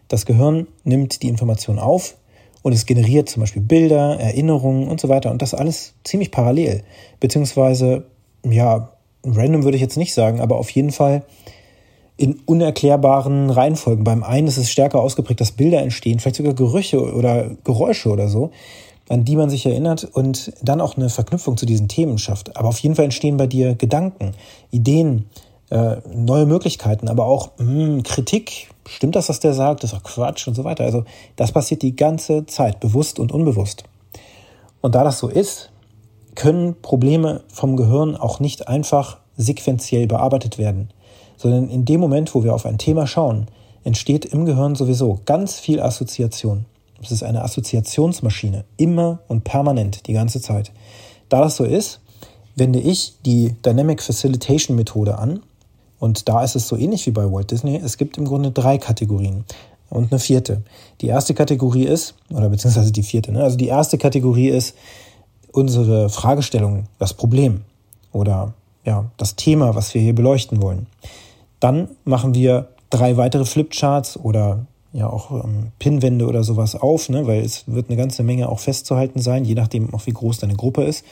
Das 0.07 0.27
Gehirn 0.27 0.69
nimmt 0.85 1.23
die 1.23 1.29
Information 1.29 1.81
auf 1.81 2.15
und 2.63 2.73
es 2.73 2.87
generiert 2.87 3.29
zum 3.29 3.41
Beispiel 3.41 3.63
Bilder, 3.63 4.17
Erinnerungen 4.21 4.87
und 4.87 5.01
so 5.01 5.09
weiter. 5.09 5.33
Und 5.33 5.43
das 5.43 5.55
alles 5.55 5.95
ziemlich 6.05 6.31
parallel. 6.31 6.85
Beziehungsweise, 7.19 8.05
ja, 8.49 8.91
random 9.25 9.65
würde 9.65 9.77
ich 9.77 9.83
jetzt 9.83 9.97
nicht 9.97 10.15
sagen, 10.15 10.41
aber 10.41 10.57
auf 10.57 10.71
jeden 10.71 10.93
Fall 10.93 11.25
in 12.17 12.39
unerklärbaren 12.47 13.51
Reihenfolgen. 13.51 14.05
Beim 14.05 14.23
einen 14.23 14.47
ist 14.47 14.57
es 14.57 14.71
stärker 14.71 15.01
ausgeprägt, 15.01 15.41
dass 15.41 15.51
Bilder 15.51 15.83
entstehen, 15.83 16.21
vielleicht 16.21 16.37
sogar 16.37 16.55
Gerüche 16.55 17.13
oder 17.13 17.51
Geräusche 17.65 18.11
oder 18.11 18.29
so 18.29 18.53
an 19.11 19.25
die 19.25 19.35
man 19.35 19.51
sich 19.51 19.67
erinnert 19.67 20.05
und 20.05 20.53
dann 20.63 20.81
auch 20.81 20.97
eine 20.97 21.11
Verknüpfung 21.11 21.57
zu 21.57 21.67
diesen 21.67 21.89
Themen 21.89 22.17
schafft. 22.17 22.57
Aber 22.57 22.69
auf 22.69 22.79
jeden 22.79 22.95
Fall 22.95 23.07
entstehen 23.07 23.37
bei 23.37 23.49
dir 23.49 23.75
Gedanken, 23.75 24.33
Ideen, 24.71 25.27
äh, 25.71 25.97
neue 26.15 26.47
Möglichkeiten, 26.47 27.09
aber 27.09 27.27
auch 27.27 27.51
mh, 27.59 27.67
hm, 27.67 28.03
Kritik. 28.05 28.69
Stimmt 28.89 29.17
das, 29.17 29.29
was 29.29 29.41
der 29.41 29.53
sagt? 29.53 29.83
Das 29.83 29.93
ist 29.93 29.99
doch 29.99 30.05
Quatsch 30.05 30.47
und 30.47 30.55
so 30.55 30.63
weiter. 30.63 30.85
Also 30.85 31.05
das 31.35 31.51
passiert 31.51 31.83
die 31.83 31.97
ganze 31.97 32.47
Zeit, 32.47 32.79
bewusst 32.79 33.19
und 33.19 33.33
unbewusst. 33.33 33.83
Und 34.81 34.95
da 34.95 35.03
das 35.03 35.19
so 35.19 35.27
ist, 35.27 35.71
können 36.37 36.81
Probleme 36.81 37.43
vom 37.49 37.77
Gehirn 37.77 38.15
auch 38.15 38.39
nicht 38.39 38.69
einfach 38.69 39.19
sequenziell 39.37 40.07
bearbeitet 40.07 40.57
werden, 40.57 40.91
sondern 41.37 41.69
in 41.69 41.85
dem 41.85 42.01
Moment, 42.01 42.33
wo 42.37 42.45
wir 42.45 42.55
auf 42.55 42.65
ein 42.65 42.79
Thema 42.79 43.09
schauen, 43.09 43.49
entsteht 43.83 44.25
im 44.25 44.45
Gehirn 44.45 44.77
sowieso 44.77 45.19
ganz 45.27 45.59
viel 45.59 45.81
Assoziation. 45.81 46.67
Es 47.03 47.11
ist 47.11 47.23
eine 47.23 47.43
Assoziationsmaschine, 47.43 48.65
immer 48.77 49.21
und 49.29 49.45
permanent, 49.45 50.07
die 50.07 50.13
ganze 50.13 50.41
Zeit. 50.41 50.73
Da 51.29 51.41
das 51.41 51.57
so 51.57 51.65
ist, 51.65 52.01
wende 52.57 52.79
ich 52.79 53.15
die 53.25 53.55
Dynamic 53.65 54.03
Facilitation 54.03 54.77
Methode 54.77 55.19
an. 55.19 55.41
Und 55.99 56.29
da 56.29 56.43
ist 56.43 56.57
es 56.57 56.69
so 56.69 56.77
ähnlich 56.77 57.07
wie 57.07 57.11
bei 57.11 57.31
Walt 57.31 57.51
Disney. 57.51 57.77
Es 57.77 57.97
gibt 57.97 58.19
im 58.19 58.25
Grunde 58.25 58.51
drei 58.51 58.79
Kategorien 58.79 59.45
und 59.91 60.13
eine 60.13 60.19
vierte. 60.19 60.63
Die 61.01 61.09
erste 61.09 61.35
Kategorie 61.35 61.85
ist, 61.85 62.15
oder 62.31 62.49
beziehungsweise 62.49 62.93
die 62.93 63.03
vierte, 63.03 63.33
ne? 63.33 63.43
also 63.43 63.57
die 63.57 63.67
erste 63.67 63.99
Kategorie 63.99 64.49
ist 64.49 64.77
unsere 65.53 66.09
Fragestellung, 66.09 66.87
das 66.99 67.13
Problem 67.13 67.63
oder 68.13 68.55
ja, 68.85 69.11
das 69.17 69.37
Thema, 69.37 69.75
was 69.75 69.93
wir 69.93 70.01
hier 70.01 70.15
beleuchten 70.15 70.63
wollen. 70.63 70.87
Dann 71.59 71.89
machen 72.05 72.35
wir 72.35 72.69
drei 72.89 73.17
weitere 73.17 73.45
Flipcharts 73.45 74.19
oder 74.19 74.67
ja 74.93 75.09
auch 75.09 75.45
ähm, 75.45 75.73
Pinwände 75.79 76.27
oder 76.27 76.43
sowas 76.43 76.75
auf, 76.75 77.09
ne? 77.09 77.27
weil 77.27 77.43
es 77.43 77.65
wird 77.67 77.89
eine 77.89 77.97
ganze 77.97 78.23
Menge 78.23 78.49
auch 78.49 78.59
festzuhalten 78.59 79.21
sein, 79.21 79.45
je 79.45 79.55
nachdem 79.55 79.95
auch 79.95 80.07
wie 80.07 80.13
groß 80.13 80.39
deine 80.39 80.55
Gruppe 80.55 80.83
ist. 80.83 81.05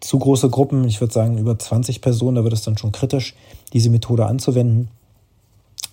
Zu 0.00 0.18
große 0.18 0.50
Gruppen, 0.50 0.84
ich 0.84 1.00
würde 1.00 1.14
sagen 1.14 1.38
über 1.38 1.58
20 1.58 2.00
Personen, 2.00 2.36
da 2.36 2.44
wird 2.44 2.52
es 2.52 2.62
dann 2.62 2.76
schon 2.76 2.92
kritisch, 2.92 3.34
diese 3.72 3.90
Methode 3.90 4.26
anzuwenden. 4.26 4.88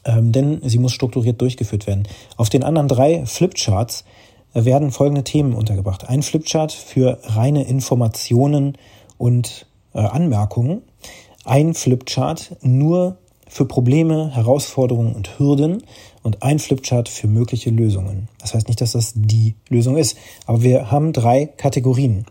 Ähm, 0.03 0.31
denn 0.31 0.62
sie 0.63 0.79
muss 0.79 0.94
strukturiert 0.94 1.39
durchgeführt 1.41 1.86
werden. 1.86 2.07
Auf 2.36 2.50
den 2.50 2.63
anderen 2.63 2.88
drei 2.88 3.25
Flipcharts 3.25 4.03
äh, 4.53 4.65
werden 4.65 4.91
folgende 4.91 5.24
Themen 5.24 5.53
untergebracht. 5.53 6.10
Ein 6.10 6.24
Flipchart 6.24 6.72
für 6.72 7.19
reine 7.24 7.63
Informationen 7.65 8.77
und 9.17 9.67
äh, 9.93 10.00
Anmerkungen. 10.00 10.81
Ein 11.46 11.75
Flipchart 11.75 12.55
nur 12.62 13.17
für 13.48 13.65
Probleme, 13.65 14.34
Herausforderungen 14.34 15.13
und 15.13 15.38
Hürden 15.38 15.84
und 16.24 16.44
ein 16.44 16.60
Flipchart 16.60 17.10
für 17.10 17.28
mögliche 17.28 17.70
Lösungen. 17.70 18.28
Das 18.40 18.54
heißt 18.54 18.68
nicht, 18.68 18.82
dass 18.82 18.94
das 18.94 19.13
die 19.16 19.56
Lösung 19.70 19.98
ist, 19.98 20.18
aber 20.46 20.62
wir 20.62 20.92
haben 20.92 21.13
drei 21.13 21.46
Kategorien. 21.46 22.25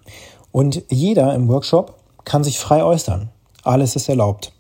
Und 0.52 0.82
jeder 0.88 1.34
im 1.34 1.48
Workshop 1.48 1.94
kann 2.24 2.44
sich 2.44 2.58
frei 2.58 2.84
äußern. 2.84 3.28
Alles 3.62 3.96
ist 3.96 4.08
erlaubt. 4.08 4.52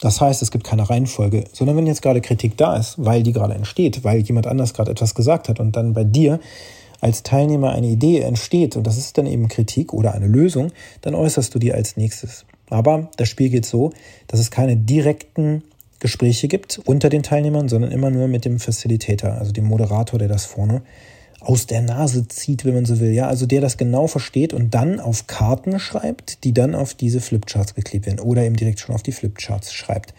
Das 0.00 0.20
heißt, 0.20 0.42
es 0.42 0.50
gibt 0.50 0.64
keine 0.64 0.90
Reihenfolge, 0.90 1.44
sondern 1.52 1.76
wenn 1.76 1.86
jetzt 1.86 2.02
gerade 2.02 2.20
Kritik 2.20 2.56
da 2.56 2.76
ist, 2.76 2.96
weil 2.98 3.22
die 3.22 3.32
gerade 3.32 3.54
entsteht, 3.54 4.02
weil 4.02 4.20
jemand 4.20 4.48
anders 4.48 4.74
gerade 4.74 4.90
etwas 4.90 5.14
gesagt 5.14 5.48
hat 5.48 5.60
und 5.60 5.76
dann 5.76 5.92
bei 5.92 6.02
dir 6.02 6.40
als 7.00 7.22
Teilnehmer 7.22 7.70
eine 7.70 7.88
Idee 7.88 8.20
entsteht 8.20 8.76
und 8.76 8.86
das 8.86 8.96
ist 8.96 9.18
dann 9.18 9.26
eben 9.26 9.48
Kritik 9.48 9.92
oder 9.92 10.12
eine 10.14 10.26
Lösung, 10.26 10.72
dann 11.02 11.14
äußerst 11.14 11.54
du 11.54 11.58
die 11.58 11.72
als 11.72 11.96
nächstes. 11.96 12.44
Aber 12.68 13.10
das 13.16 13.28
Spiel 13.28 13.50
geht 13.50 13.66
so, 13.66 13.92
dass 14.28 14.40
es 14.40 14.50
keine 14.50 14.76
direkten 14.76 15.62
Gespräche 16.02 16.48
gibt 16.48 16.80
unter 16.84 17.08
den 17.08 17.22
Teilnehmern, 17.22 17.68
sondern 17.68 17.92
immer 17.92 18.10
nur 18.10 18.26
mit 18.26 18.44
dem 18.44 18.58
Facilitator, 18.58 19.34
also 19.34 19.52
dem 19.52 19.64
Moderator, 19.64 20.18
der 20.18 20.26
das 20.26 20.44
vorne 20.44 20.82
aus 21.40 21.66
der 21.66 21.80
Nase 21.80 22.26
zieht, 22.26 22.64
wenn 22.64 22.74
man 22.74 22.84
so 22.84 22.98
will. 22.98 23.12
Ja, 23.12 23.28
also 23.28 23.46
der 23.46 23.60
das 23.60 23.76
genau 23.76 24.08
versteht 24.08 24.52
und 24.52 24.74
dann 24.74 24.98
auf 24.98 25.28
Karten 25.28 25.78
schreibt, 25.78 26.42
die 26.42 26.52
dann 26.52 26.74
auf 26.74 26.94
diese 26.94 27.20
Flipcharts 27.20 27.74
geklebt 27.74 28.06
werden 28.06 28.18
oder 28.18 28.42
eben 28.42 28.56
direkt 28.56 28.80
schon 28.80 28.94
auf 28.94 29.02
die 29.02 29.12
Flipcharts 29.12 29.72
schreibt. 29.72 30.12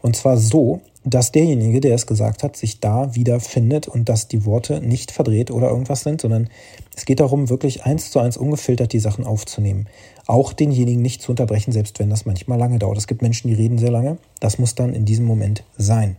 Und 0.00 0.16
zwar 0.16 0.38
so, 0.38 0.80
dass 1.04 1.32
derjenige, 1.32 1.80
der 1.80 1.94
es 1.94 2.06
gesagt 2.06 2.42
hat, 2.42 2.56
sich 2.56 2.80
da 2.80 3.14
wiederfindet 3.14 3.88
und 3.88 4.08
dass 4.08 4.28
die 4.28 4.44
Worte 4.44 4.80
nicht 4.80 5.10
verdreht 5.10 5.50
oder 5.50 5.68
irgendwas 5.68 6.02
sind, 6.02 6.20
sondern 6.20 6.48
es 6.96 7.04
geht 7.04 7.20
darum, 7.20 7.48
wirklich 7.48 7.84
eins 7.84 8.10
zu 8.10 8.18
eins 8.18 8.36
ungefiltert 8.36 8.92
die 8.92 8.98
Sachen 8.98 9.24
aufzunehmen. 9.24 9.86
Auch 10.26 10.52
denjenigen 10.52 11.00
nicht 11.00 11.22
zu 11.22 11.32
unterbrechen, 11.32 11.72
selbst 11.72 11.98
wenn 11.98 12.10
das 12.10 12.26
manchmal 12.26 12.58
lange 12.58 12.78
dauert. 12.78 12.98
Es 12.98 13.06
gibt 13.06 13.22
Menschen, 13.22 13.48
die 13.48 13.54
reden 13.54 13.78
sehr 13.78 13.90
lange. 13.90 14.18
Das 14.40 14.58
muss 14.58 14.74
dann 14.74 14.92
in 14.92 15.04
diesem 15.04 15.24
Moment 15.24 15.64
sein. 15.76 16.16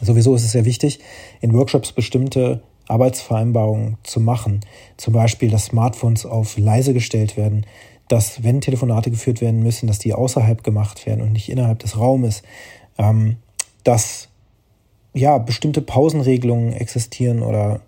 Sowieso 0.00 0.34
ist 0.34 0.44
es 0.44 0.52
sehr 0.52 0.66
wichtig, 0.66 1.00
in 1.40 1.54
Workshops 1.54 1.92
bestimmte 1.92 2.62
Arbeitsvereinbarungen 2.86 3.96
zu 4.04 4.20
machen. 4.20 4.60
Zum 4.96 5.14
Beispiel, 5.14 5.50
dass 5.50 5.66
Smartphones 5.66 6.26
auf 6.26 6.58
leise 6.58 6.92
gestellt 6.92 7.36
werden, 7.36 7.66
dass 8.08 8.44
wenn 8.44 8.60
Telefonate 8.60 9.10
geführt 9.10 9.40
werden 9.40 9.62
müssen, 9.62 9.86
dass 9.86 9.98
die 9.98 10.14
außerhalb 10.14 10.62
gemacht 10.62 11.06
werden 11.06 11.22
und 11.22 11.32
nicht 11.32 11.48
innerhalb 11.48 11.80
des 11.80 11.98
Raumes, 11.98 12.42
ähm, 12.98 13.38
dass 13.86 14.28
ja 15.14 15.38
bestimmte 15.38 15.80
Pausenregelungen 15.80 16.72
existieren 16.72 17.42
oder 17.42 17.80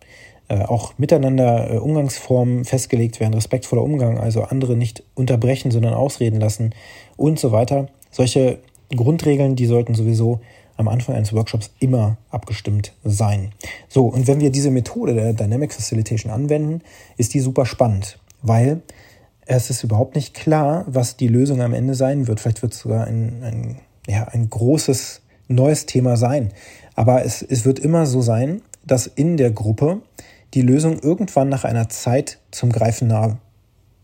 äh, 0.49 0.63
auch 0.63 0.97
miteinander 0.97 1.75
äh, 1.75 1.79
Umgangsformen 1.79 2.65
festgelegt 2.65 3.21
werden, 3.21 3.35
respektvoller 3.35 3.83
Umgang, 3.83 4.19
also 4.19 4.45
andere 4.45 4.77
nicht 4.77 5.03
unterbrechen, 5.15 5.71
sondern 5.71 5.95
ausreden 5.95 6.41
lassen 6.41 6.75
und 7.17 7.39
so 7.39 7.53
weiter. 7.53 7.89
Solche 8.11 8.59
Grundregeln, 8.95 9.57
die 9.57 9.67
sollten 9.67 9.95
sowieso 9.95 10.41
am 10.77 10.89
Anfang 10.89 11.17
eines 11.17 11.33
Workshops 11.33 11.71
immer 11.81 12.17
abgestimmt 12.31 12.95
sein. 13.05 13.53
So, 13.89 14.07
und 14.07 14.27
wenn 14.29 14.41
wir 14.41 14.51
diese 14.51 14.71
Methode 14.71 15.13
der 15.15 15.33
Dynamic 15.33 15.75
Facilitation 15.75 16.33
anwenden, 16.33 16.83
ist 17.17 17.35
die 17.35 17.41
super 17.41 17.67
spannend, 17.67 18.19
weil 18.41 18.81
es 19.45 19.71
ist 19.71 19.83
überhaupt 19.83 20.15
nicht 20.15 20.35
klar, 20.35 20.85
was 20.87 21.17
die 21.17 21.29
Lösung 21.29 21.61
am 21.61 21.75
Ende 21.75 21.95
sein 21.95 22.29
wird. 22.29 22.39
Vielleicht 22.39 22.63
wird 22.63 22.73
es 22.73 22.79
sogar 22.79 23.07
ein, 23.07 23.43
ein, 23.43 23.77
ja, 24.07 24.25
ein 24.29 24.49
großes 24.49 25.23
neues 25.49 25.87
Thema 25.87 26.17
sein. 26.17 26.51
Aber 26.95 27.25
es, 27.25 27.43
es 27.43 27.65
wird 27.65 27.79
immer 27.79 28.07
so 28.07 28.23
sein, 28.23 28.63
dass 28.87 29.07
in 29.07 29.37
der 29.37 29.51
Gruppe 29.51 30.03
die 30.55 30.63
Lösung 30.63 30.99
irgendwann 30.99 31.49
nach 31.49 31.65
einer 31.65 31.89
Zeit 31.89 32.39
zum 32.51 32.73
Greifen 32.73 33.09
nah 33.09 33.39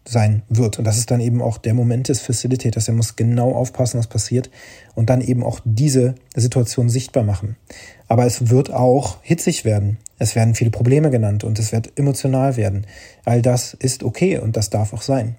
sein 0.06 0.42
wird. 0.48 0.78
Und 0.78 0.84
das 0.84 0.98
ist 0.98 1.10
dann 1.10 1.20
eben 1.20 1.40
auch 1.40 1.58
der 1.58 1.74
Moment 1.74 2.08
des 2.08 2.20
Facilitators. 2.20 2.88
Er 2.88 2.94
muss 2.94 3.16
genau 3.16 3.52
aufpassen, 3.52 3.98
was 3.98 4.06
passiert 4.06 4.50
und 4.94 5.08
dann 5.08 5.20
eben 5.20 5.42
auch 5.42 5.60
diese 5.64 6.14
Situation 6.36 6.90
sichtbar 6.90 7.24
machen. 7.24 7.56
Aber 8.06 8.26
es 8.26 8.50
wird 8.50 8.70
auch 8.72 9.18
hitzig 9.22 9.64
werden. 9.64 9.98
Es 10.18 10.36
werden 10.36 10.54
viele 10.54 10.70
Probleme 10.70 11.10
genannt 11.10 11.42
und 11.42 11.58
es 11.58 11.72
wird 11.72 11.98
emotional 11.98 12.56
werden. 12.56 12.86
All 13.24 13.40
das 13.40 13.74
ist 13.74 14.04
okay 14.04 14.38
und 14.38 14.56
das 14.56 14.70
darf 14.70 14.92
auch 14.92 15.02
sein. 15.02 15.36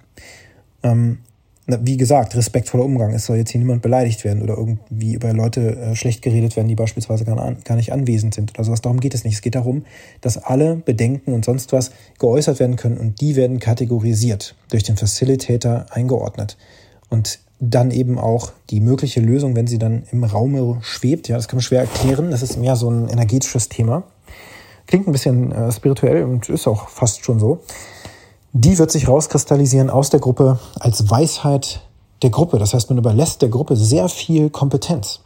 Ähm, 0.83 1.19
wie 1.67 1.97
gesagt, 1.97 2.35
respektvoller 2.35 2.85
Umgang. 2.85 3.13
Es 3.13 3.25
soll 3.25 3.37
jetzt 3.37 3.49
hier 3.49 3.59
niemand 3.59 3.81
beleidigt 3.81 4.23
werden 4.23 4.43
oder 4.43 4.55
irgendwie 4.55 5.13
über 5.13 5.33
Leute 5.33 5.75
äh, 5.75 5.95
schlecht 5.95 6.21
geredet 6.21 6.55
werden, 6.55 6.67
die 6.67 6.75
beispielsweise 6.75 7.25
gar, 7.25 7.35
gar 7.35 7.75
nicht 7.75 7.91
anwesend 7.91 8.35
sind 8.35 8.51
oder 8.51 8.63
sowas. 8.63 8.81
Darum 8.81 8.99
geht 8.99 9.15
es 9.15 9.23
nicht. 9.23 9.33
Es 9.33 9.41
geht 9.41 9.55
darum, 9.55 9.83
dass 10.21 10.37
alle 10.37 10.75
Bedenken 10.75 11.33
und 11.33 11.43
sonst 11.43 11.73
was 11.73 11.91
geäußert 12.19 12.59
werden 12.59 12.75
können 12.75 12.97
und 12.97 13.19
die 13.19 13.35
werden 13.35 13.59
kategorisiert, 13.59 14.55
durch 14.69 14.83
den 14.83 14.95
Facilitator 14.95 15.87
eingeordnet. 15.89 16.57
Und 17.09 17.39
dann 17.59 17.89
eben 17.89 18.19
auch 18.19 18.51
die 18.69 18.79
mögliche 18.79 19.21
Lösung, 19.21 19.55
wenn 19.55 19.65
sie 19.65 19.79
dann 19.79 20.03
im 20.11 20.23
Raum 20.23 20.79
schwebt. 20.81 21.29
Ja, 21.29 21.37
das 21.37 21.47
kann 21.47 21.57
man 21.57 21.63
schwer 21.63 21.81
erklären. 21.81 22.29
Das 22.29 22.43
ist 22.43 22.57
mehr 22.57 22.75
so 22.75 22.89
ein 22.89 23.09
energetisches 23.09 23.69
Thema. 23.69 24.03
Klingt 24.87 25.07
ein 25.07 25.13
bisschen 25.13 25.51
äh, 25.51 25.71
spirituell 25.71 26.23
und 26.25 26.49
ist 26.49 26.67
auch 26.67 26.89
fast 26.89 27.25
schon 27.25 27.39
so 27.39 27.61
die 28.57 28.79
wird 28.79 28.89
sich 28.89 29.09
rauskristallisieren 29.09 29.89
aus 29.89 30.09
der 30.09 30.21
Gruppe 30.21 30.59
als 30.79 31.09
Weisheit 31.09 31.81
der 32.21 32.29
Gruppe. 32.29 32.57
Das 32.57 32.73
heißt, 32.73 32.89
man 32.89 32.97
überlässt 32.97 33.41
der 33.41 33.49
Gruppe 33.49 33.75
sehr 33.75 34.07
viel 34.07 34.49
Kompetenz. 34.49 35.19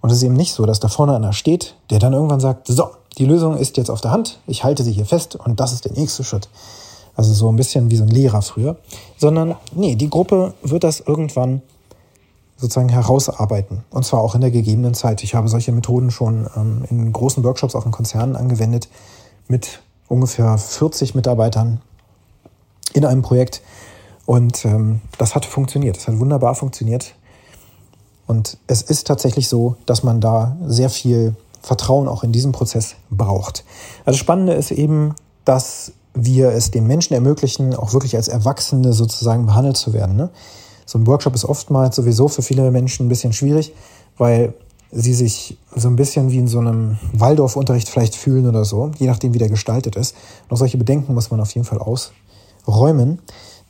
Und 0.00 0.10
es 0.10 0.16
ist 0.16 0.22
eben 0.24 0.34
nicht 0.34 0.52
so, 0.52 0.66
dass 0.66 0.80
da 0.80 0.88
vorne 0.88 1.14
einer 1.14 1.32
steht, 1.32 1.76
der 1.90 2.00
dann 2.00 2.14
irgendwann 2.14 2.40
sagt, 2.40 2.66
so, 2.66 2.88
die 3.16 3.26
Lösung 3.26 3.56
ist 3.56 3.76
jetzt 3.76 3.90
auf 3.90 4.00
der 4.00 4.10
Hand, 4.10 4.40
ich 4.48 4.64
halte 4.64 4.82
sie 4.82 4.90
hier 4.90 5.06
fest 5.06 5.36
und 5.36 5.60
das 5.60 5.72
ist 5.72 5.84
der 5.84 5.92
nächste 5.92 6.24
Schritt. 6.24 6.48
Also 7.14 7.32
so 7.32 7.48
ein 7.48 7.54
bisschen 7.54 7.92
wie 7.92 7.96
so 7.96 8.02
ein 8.02 8.08
Lehrer 8.08 8.42
früher. 8.42 8.76
Sondern, 9.18 9.54
nee, 9.72 9.94
die 9.94 10.10
Gruppe 10.10 10.54
wird 10.62 10.82
das 10.82 10.98
irgendwann 10.98 11.62
sozusagen 12.56 12.88
herausarbeiten. 12.88 13.84
Und 13.90 14.04
zwar 14.04 14.20
auch 14.20 14.34
in 14.34 14.40
der 14.40 14.50
gegebenen 14.50 14.94
Zeit. 14.94 15.22
Ich 15.22 15.36
habe 15.36 15.46
solche 15.46 15.70
Methoden 15.70 16.10
schon 16.10 16.48
ähm, 16.56 16.84
in 16.90 17.12
großen 17.12 17.44
Workshops, 17.44 17.76
auch 17.76 17.86
in 17.86 17.92
Konzernen 17.92 18.34
angewendet, 18.34 18.88
mit 19.46 19.80
ungefähr 20.08 20.58
40 20.58 21.14
Mitarbeitern 21.14 21.80
in 22.94 23.04
einem 23.04 23.22
Projekt. 23.22 23.62
Und 24.26 24.64
ähm, 24.64 25.00
das 25.16 25.34
hat 25.34 25.46
funktioniert. 25.46 25.96
Das 25.96 26.08
hat 26.08 26.18
wunderbar 26.18 26.54
funktioniert. 26.54 27.14
Und 28.26 28.58
es 28.66 28.82
ist 28.82 29.06
tatsächlich 29.06 29.48
so, 29.48 29.76
dass 29.86 30.02
man 30.02 30.20
da 30.20 30.56
sehr 30.66 30.90
viel 30.90 31.34
Vertrauen 31.62 32.08
auch 32.08 32.22
in 32.22 32.32
diesem 32.32 32.52
Prozess 32.52 32.94
braucht. 33.10 33.64
Also 34.04 34.18
Spannende 34.18 34.52
ist 34.52 34.70
eben, 34.70 35.14
dass 35.44 35.92
wir 36.14 36.50
es 36.50 36.70
den 36.70 36.86
Menschen 36.86 37.14
ermöglichen, 37.14 37.74
auch 37.74 37.92
wirklich 37.92 38.16
als 38.16 38.28
Erwachsene 38.28 38.92
sozusagen 38.92 39.46
behandelt 39.46 39.76
zu 39.76 39.92
werden. 39.92 40.16
Ne? 40.16 40.30
So 40.84 40.98
ein 40.98 41.06
Workshop 41.06 41.34
ist 41.34 41.44
oftmals 41.44 41.96
sowieso 41.96 42.28
für 42.28 42.42
viele 42.42 42.70
Menschen 42.70 43.06
ein 43.06 43.08
bisschen 43.08 43.32
schwierig, 43.32 43.72
weil 44.16 44.54
sie 44.90 45.14
sich 45.14 45.58
so 45.74 45.88
ein 45.88 45.96
bisschen 45.96 46.30
wie 46.30 46.38
in 46.38 46.48
so 46.48 46.58
einem 46.58 46.98
Waldorfunterricht 47.12 47.88
vielleicht 47.88 48.16
fühlen 48.16 48.46
oder 48.46 48.64
so, 48.64 48.90
je 48.98 49.06
nachdem, 49.06 49.34
wie 49.34 49.38
der 49.38 49.50
gestaltet 49.50 49.96
ist. 49.96 50.16
Auch 50.48 50.56
solche 50.56 50.78
Bedenken 50.78 51.14
muss 51.14 51.30
man 51.30 51.40
auf 51.40 51.54
jeden 51.54 51.66
Fall 51.66 51.78
aus, 51.78 52.12
räumen. 52.68 53.20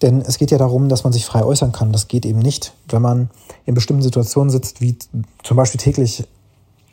Denn 0.02 0.20
es 0.20 0.38
geht 0.38 0.50
ja 0.50 0.58
darum, 0.58 0.88
dass 0.88 1.04
man 1.04 1.12
sich 1.12 1.24
frei 1.24 1.42
äußern 1.42 1.72
kann. 1.72 1.92
Das 1.92 2.08
geht 2.08 2.24
eben 2.26 2.38
nicht, 2.38 2.72
wenn 2.88 3.02
man 3.02 3.30
in 3.64 3.74
bestimmten 3.74 4.02
Situationen 4.02 4.50
sitzt, 4.50 4.80
wie 4.80 4.96
zum 5.42 5.56
Beispiel 5.56 5.80
täglich 5.80 6.24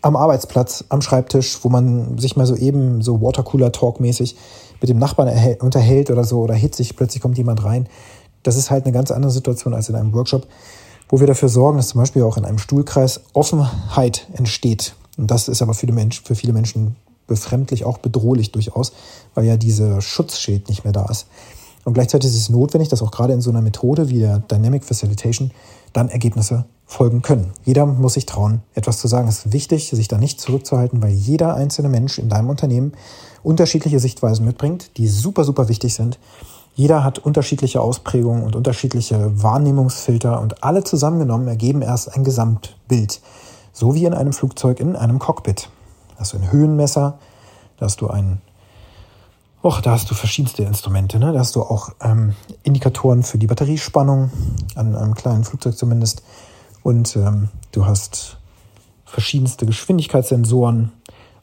am 0.01 0.15
Arbeitsplatz, 0.15 0.85
am 0.89 1.01
Schreibtisch, 1.01 1.59
wo 1.63 1.69
man 1.69 2.17
sich 2.17 2.35
mal 2.35 2.45
so 2.45 2.55
eben 2.55 3.01
so 3.01 3.21
Watercooler-Talk-mäßig 3.21 4.35
mit 4.79 4.89
dem 4.89 4.99
Nachbarn 4.99 5.29
unterhält 5.59 6.11
oder 6.11 6.23
so 6.23 6.41
oder 6.41 6.53
hitzig, 6.53 6.95
plötzlich 6.95 7.21
kommt 7.21 7.37
jemand 7.37 7.63
rein. 7.63 7.87
Das 8.43 8.55
ist 8.55 8.69
halt 8.69 8.85
eine 8.85 8.93
ganz 8.93 9.09
andere 9.09 9.31
Situation 9.31 9.73
als 9.73 9.89
in 9.89 9.95
einem 9.95 10.13
Workshop, 10.13 10.47
wo 11.09 11.19
wir 11.19 11.27
dafür 11.27 11.49
sorgen, 11.49 11.77
dass 11.77 11.89
zum 11.89 12.01
Beispiel 12.01 12.21
auch 12.21 12.37
in 12.37 12.45
einem 12.45 12.59
Stuhlkreis 12.59 13.21
Offenheit 13.33 14.27
entsteht. 14.33 14.95
Und 15.17 15.31
das 15.31 15.47
ist 15.47 15.61
aber 15.61 15.73
für, 15.73 15.91
Mensch, 15.91 16.21
für 16.21 16.35
viele 16.35 16.53
Menschen 16.53 16.95
befremdlich, 17.25 17.85
auch 17.85 17.97
bedrohlich 17.97 18.51
durchaus, 18.51 18.93
weil 19.33 19.45
ja 19.45 19.57
dieser 19.57 20.01
Schutzschild 20.01 20.69
nicht 20.69 20.83
mehr 20.83 20.93
da 20.93 21.05
ist. 21.09 21.25
Und 21.85 21.93
gleichzeitig 21.93 22.31
ist 22.31 22.35
es 22.35 22.49
notwendig, 22.49 22.89
dass 22.89 23.03
auch 23.03 23.11
gerade 23.11 23.33
in 23.33 23.41
so 23.41 23.51
einer 23.51 23.61
Methode 23.61 24.09
wie 24.09 24.19
der 24.19 24.39
Dynamic 24.39 24.83
Facilitation 24.83 25.51
dann 25.93 26.09
Ergebnisse 26.09 26.65
folgen 26.85 27.21
können. 27.21 27.51
Jeder 27.63 27.85
muss 27.85 28.15
sich 28.15 28.25
trauen, 28.25 28.63
etwas 28.73 28.97
zu 28.97 29.07
sagen. 29.07 29.27
Es 29.27 29.45
ist 29.45 29.53
wichtig, 29.53 29.89
sich 29.89 30.07
da 30.07 30.17
nicht 30.17 30.41
zurückzuhalten, 30.41 31.01
weil 31.01 31.11
jeder 31.11 31.55
einzelne 31.55 31.89
Mensch 31.89 32.17
in 32.17 32.27
deinem 32.27 32.49
Unternehmen 32.49 32.93
unterschiedliche 33.43 33.99
Sichtweisen 33.99 34.45
mitbringt, 34.45 34.97
die 34.97 35.07
super, 35.07 35.43
super 35.43 35.69
wichtig 35.69 35.93
sind. 35.93 36.19
Jeder 36.73 37.03
hat 37.03 37.19
unterschiedliche 37.19 37.81
Ausprägungen 37.81 38.43
und 38.43 38.55
unterschiedliche 38.55 39.41
Wahrnehmungsfilter 39.41 40.41
und 40.41 40.63
alle 40.63 40.83
zusammengenommen 40.83 41.47
ergeben 41.47 41.83
erst 41.83 42.15
ein 42.15 42.23
Gesamtbild. 42.23 43.21
So 43.71 43.93
wie 43.93 44.05
in 44.05 44.13
einem 44.13 44.33
Flugzeug 44.33 44.79
in 44.79 44.95
einem 44.95 45.19
Cockpit. 45.19 45.69
Hast 46.17 46.33
du 46.33 46.37
ein 46.37 46.51
Höhenmesser, 46.51 47.19
da 47.77 47.85
hast 47.85 48.01
du 48.01 48.07
einen 48.07 48.41
Och, 49.65 49.81
da 49.81 49.93
hast 49.93 50.11
du 50.11 50.13
verschiedenste 50.13 50.61
Instrumente. 50.61 51.17
Ne? 51.17 51.33
Da 51.33 51.39
hast 51.39 51.55
du 51.55 51.63
auch 51.63 51.89
ähm, 51.99 52.35
Indikatoren 52.61 53.23
für 53.23 53.39
die 53.39 53.47
Batteriespannung, 53.47 54.29
an 54.75 54.95
einem 54.95 55.15
kleinen 55.15 55.43
Flugzeug 55.43 55.75
zumindest. 55.75 56.21
Und 56.83 57.15
ähm, 57.15 57.49
du 57.71 57.87
hast 57.87 58.37
verschiedenste 59.05 59.65
Geschwindigkeitssensoren 59.65 60.91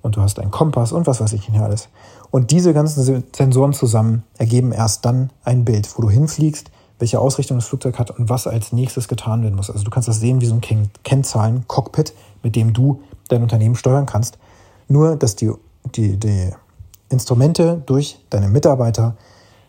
und 0.03 0.15
du 0.15 0.21
hast 0.21 0.39
einen 0.39 0.53
Kompass 0.53 0.93
und 0.93 1.09
was 1.09 1.21
weiß 1.21 1.33
ich 1.33 1.49
nicht 1.49 1.61
alles. 1.61 1.89
Und 2.31 2.53
diese 2.53 2.73
ganzen 2.73 3.25
Sensoren 3.35 3.73
zusammen 3.73 4.23
ergeben 4.39 4.71
erst 4.71 5.05
dann 5.05 5.31
ein 5.43 5.65
Bild, 5.65 5.89
wo 5.97 6.03
du 6.03 6.09
hinfliegst, 6.09 6.71
welche 7.01 7.19
Ausrichtung 7.19 7.59
das 7.59 7.67
Flugzeug 7.67 7.99
hat 7.99 8.13
und 8.13 8.29
was 8.29 8.47
als 8.47 8.73
nächstes 8.73 9.09
getan 9.09 9.43
werden 9.43 9.57
muss. 9.57 9.69
Also 9.69 9.83
du 9.83 9.91
kannst 9.91 10.07
das 10.07 10.21
sehen 10.21 10.41
wie 10.41 10.47
so 10.47 10.55
ein 10.55 10.91
Kennzahlen-Cockpit, 11.03 12.15
mit 12.45 12.55
dem 12.55 12.73
du 12.73 13.03
dein 13.27 13.43
Unternehmen 13.43 13.75
steuern 13.75 14.07
kannst. 14.07 14.39
Nur, 14.87 15.17
dass 15.17 15.35
die, 15.35 15.51
die, 15.97 16.21
die 16.21 16.53
Instrumente 17.13 17.83
durch 17.87 18.19
deine 18.31 18.49
Mitarbeiter 18.49 19.17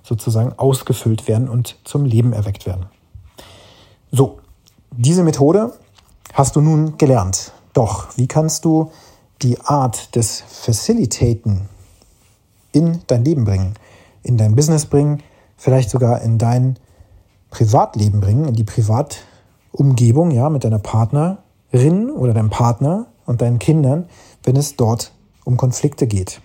sozusagen 0.01 0.53
ausgefüllt 0.57 1.27
werden 1.27 1.47
und 1.47 1.77
zum 1.83 2.05
Leben 2.05 2.33
erweckt 2.33 2.65
werden. 2.65 2.87
So, 4.11 4.39
diese 4.91 5.23
Methode 5.23 5.73
hast 6.33 6.55
du 6.55 6.61
nun 6.61 6.97
gelernt. 6.97 7.51
Doch, 7.73 8.07
wie 8.15 8.27
kannst 8.27 8.65
du 8.65 8.91
die 9.41 9.59
Art 9.61 10.15
des 10.15 10.43
Facilitaten 10.47 11.69
in 12.71 13.01
dein 13.07 13.25
Leben 13.25 13.45
bringen, 13.45 13.73
in 14.23 14.37
dein 14.37 14.55
Business 14.55 14.85
bringen, 14.85 15.21
vielleicht 15.57 15.89
sogar 15.89 16.21
in 16.21 16.37
dein 16.37 16.77
Privatleben 17.49 18.19
bringen, 18.19 18.47
in 18.47 18.55
die 18.55 18.63
Privatumgebung, 18.63 20.31
ja, 20.31 20.49
mit 20.49 20.63
deiner 20.63 20.79
Partnerin 20.79 22.09
oder 22.11 22.33
deinem 22.33 22.49
Partner 22.49 23.07
und 23.25 23.41
deinen 23.41 23.59
Kindern, 23.59 24.07
wenn 24.43 24.55
es 24.55 24.75
dort 24.75 25.11
um 25.45 25.57
Konflikte 25.57 26.07
geht. 26.07 26.41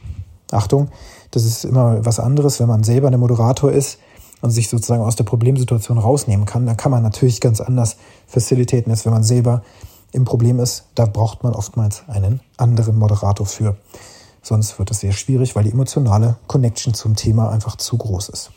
Achtung, 0.52 0.88
das 1.30 1.44
ist 1.44 1.64
immer 1.64 2.04
was 2.04 2.20
anderes, 2.20 2.60
wenn 2.60 2.68
man 2.68 2.84
selber 2.84 3.10
der 3.10 3.18
Moderator 3.18 3.70
ist 3.70 3.98
und 4.40 4.50
sich 4.50 4.68
sozusagen 4.68 5.02
aus 5.02 5.16
der 5.16 5.24
Problemsituation 5.24 5.98
rausnehmen 5.98 6.46
kann. 6.46 6.66
Da 6.66 6.74
kann 6.74 6.90
man 6.90 7.02
natürlich 7.02 7.40
ganz 7.40 7.60
anders 7.60 7.96
facilitaten, 8.26 8.90
als 8.90 9.04
wenn 9.04 9.12
man 9.12 9.24
selber 9.24 9.62
im 10.12 10.24
Problem 10.24 10.58
ist. 10.58 10.86
Da 10.94 11.06
braucht 11.06 11.42
man 11.42 11.54
oftmals 11.54 12.04
einen 12.08 12.40
anderen 12.56 12.98
Moderator 12.98 13.46
für. 13.46 13.76
Sonst 14.42 14.78
wird 14.78 14.90
es 14.90 15.00
sehr 15.00 15.12
schwierig, 15.12 15.56
weil 15.56 15.64
die 15.64 15.72
emotionale 15.72 16.36
Connection 16.46 16.94
zum 16.94 17.16
Thema 17.16 17.50
einfach 17.50 17.76
zu 17.76 17.98
groß 17.98 18.30
ist. 18.30 18.50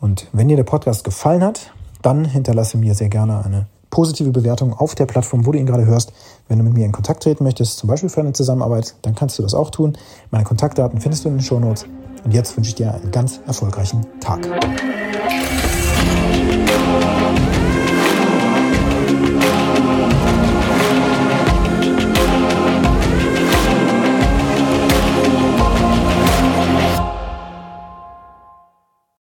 Und 0.00 0.28
wenn 0.32 0.48
dir 0.48 0.56
der 0.56 0.64
Podcast 0.64 1.04
gefallen 1.04 1.42
hat, 1.42 1.72
dann 2.00 2.24
hinterlasse 2.24 2.78
mir 2.78 2.94
sehr 2.94 3.08
gerne 3.08 3.44
eine 3.44 3.66
positive 3.90 4.30
Bewertung 4.30 4.72
auf 4.72 4.94
der 4.94 5.06
Plattform, 5.06 5.46
wo 5.46 5.52
du 5.52 5.58
ihn 5.58 5.66
gerade 5.66 5.86
hörst. 5.86 6.12
Wenn 6.48 6.58
du 6.58 6.64
mit 6.64 6.74
mir 6.74 6.86
in 6.86 6.92
Kontakt 6.92 7.22
treten 7.22 7.44
möchtest, 7.44 7.78
zum 7.78 7.88
Beispiel 7.88 8.08
für 8.08 8.20
eine 8.20 8.32
Zusammenarbeit, 8.32 8.94
dann 9.02 9.14
kannst 9.14 9.38
du 9.38 9.42
das 9.42 9.54
auch 9.54 9.70
tun. 9.70 9.96
Meine 10.30 10.44
Kontaktdaten 10.44 11.00
findest 11.00 11.24
du 11.24 11.28
in 11.28 11.36
den 11.36 11.42
Show 11.42 11.60
Notes. 11.60 11.86
Und 12.24 12.32
jetzt 12.34 12.56
wünsche 12.56 12.70
ich 12.70 12.74
dir 12.74 12.94
einen 12.94 13.10
ganz 13.10 13.40
erfolgreichen 13.46 14.06
Tag. 14.20 14.46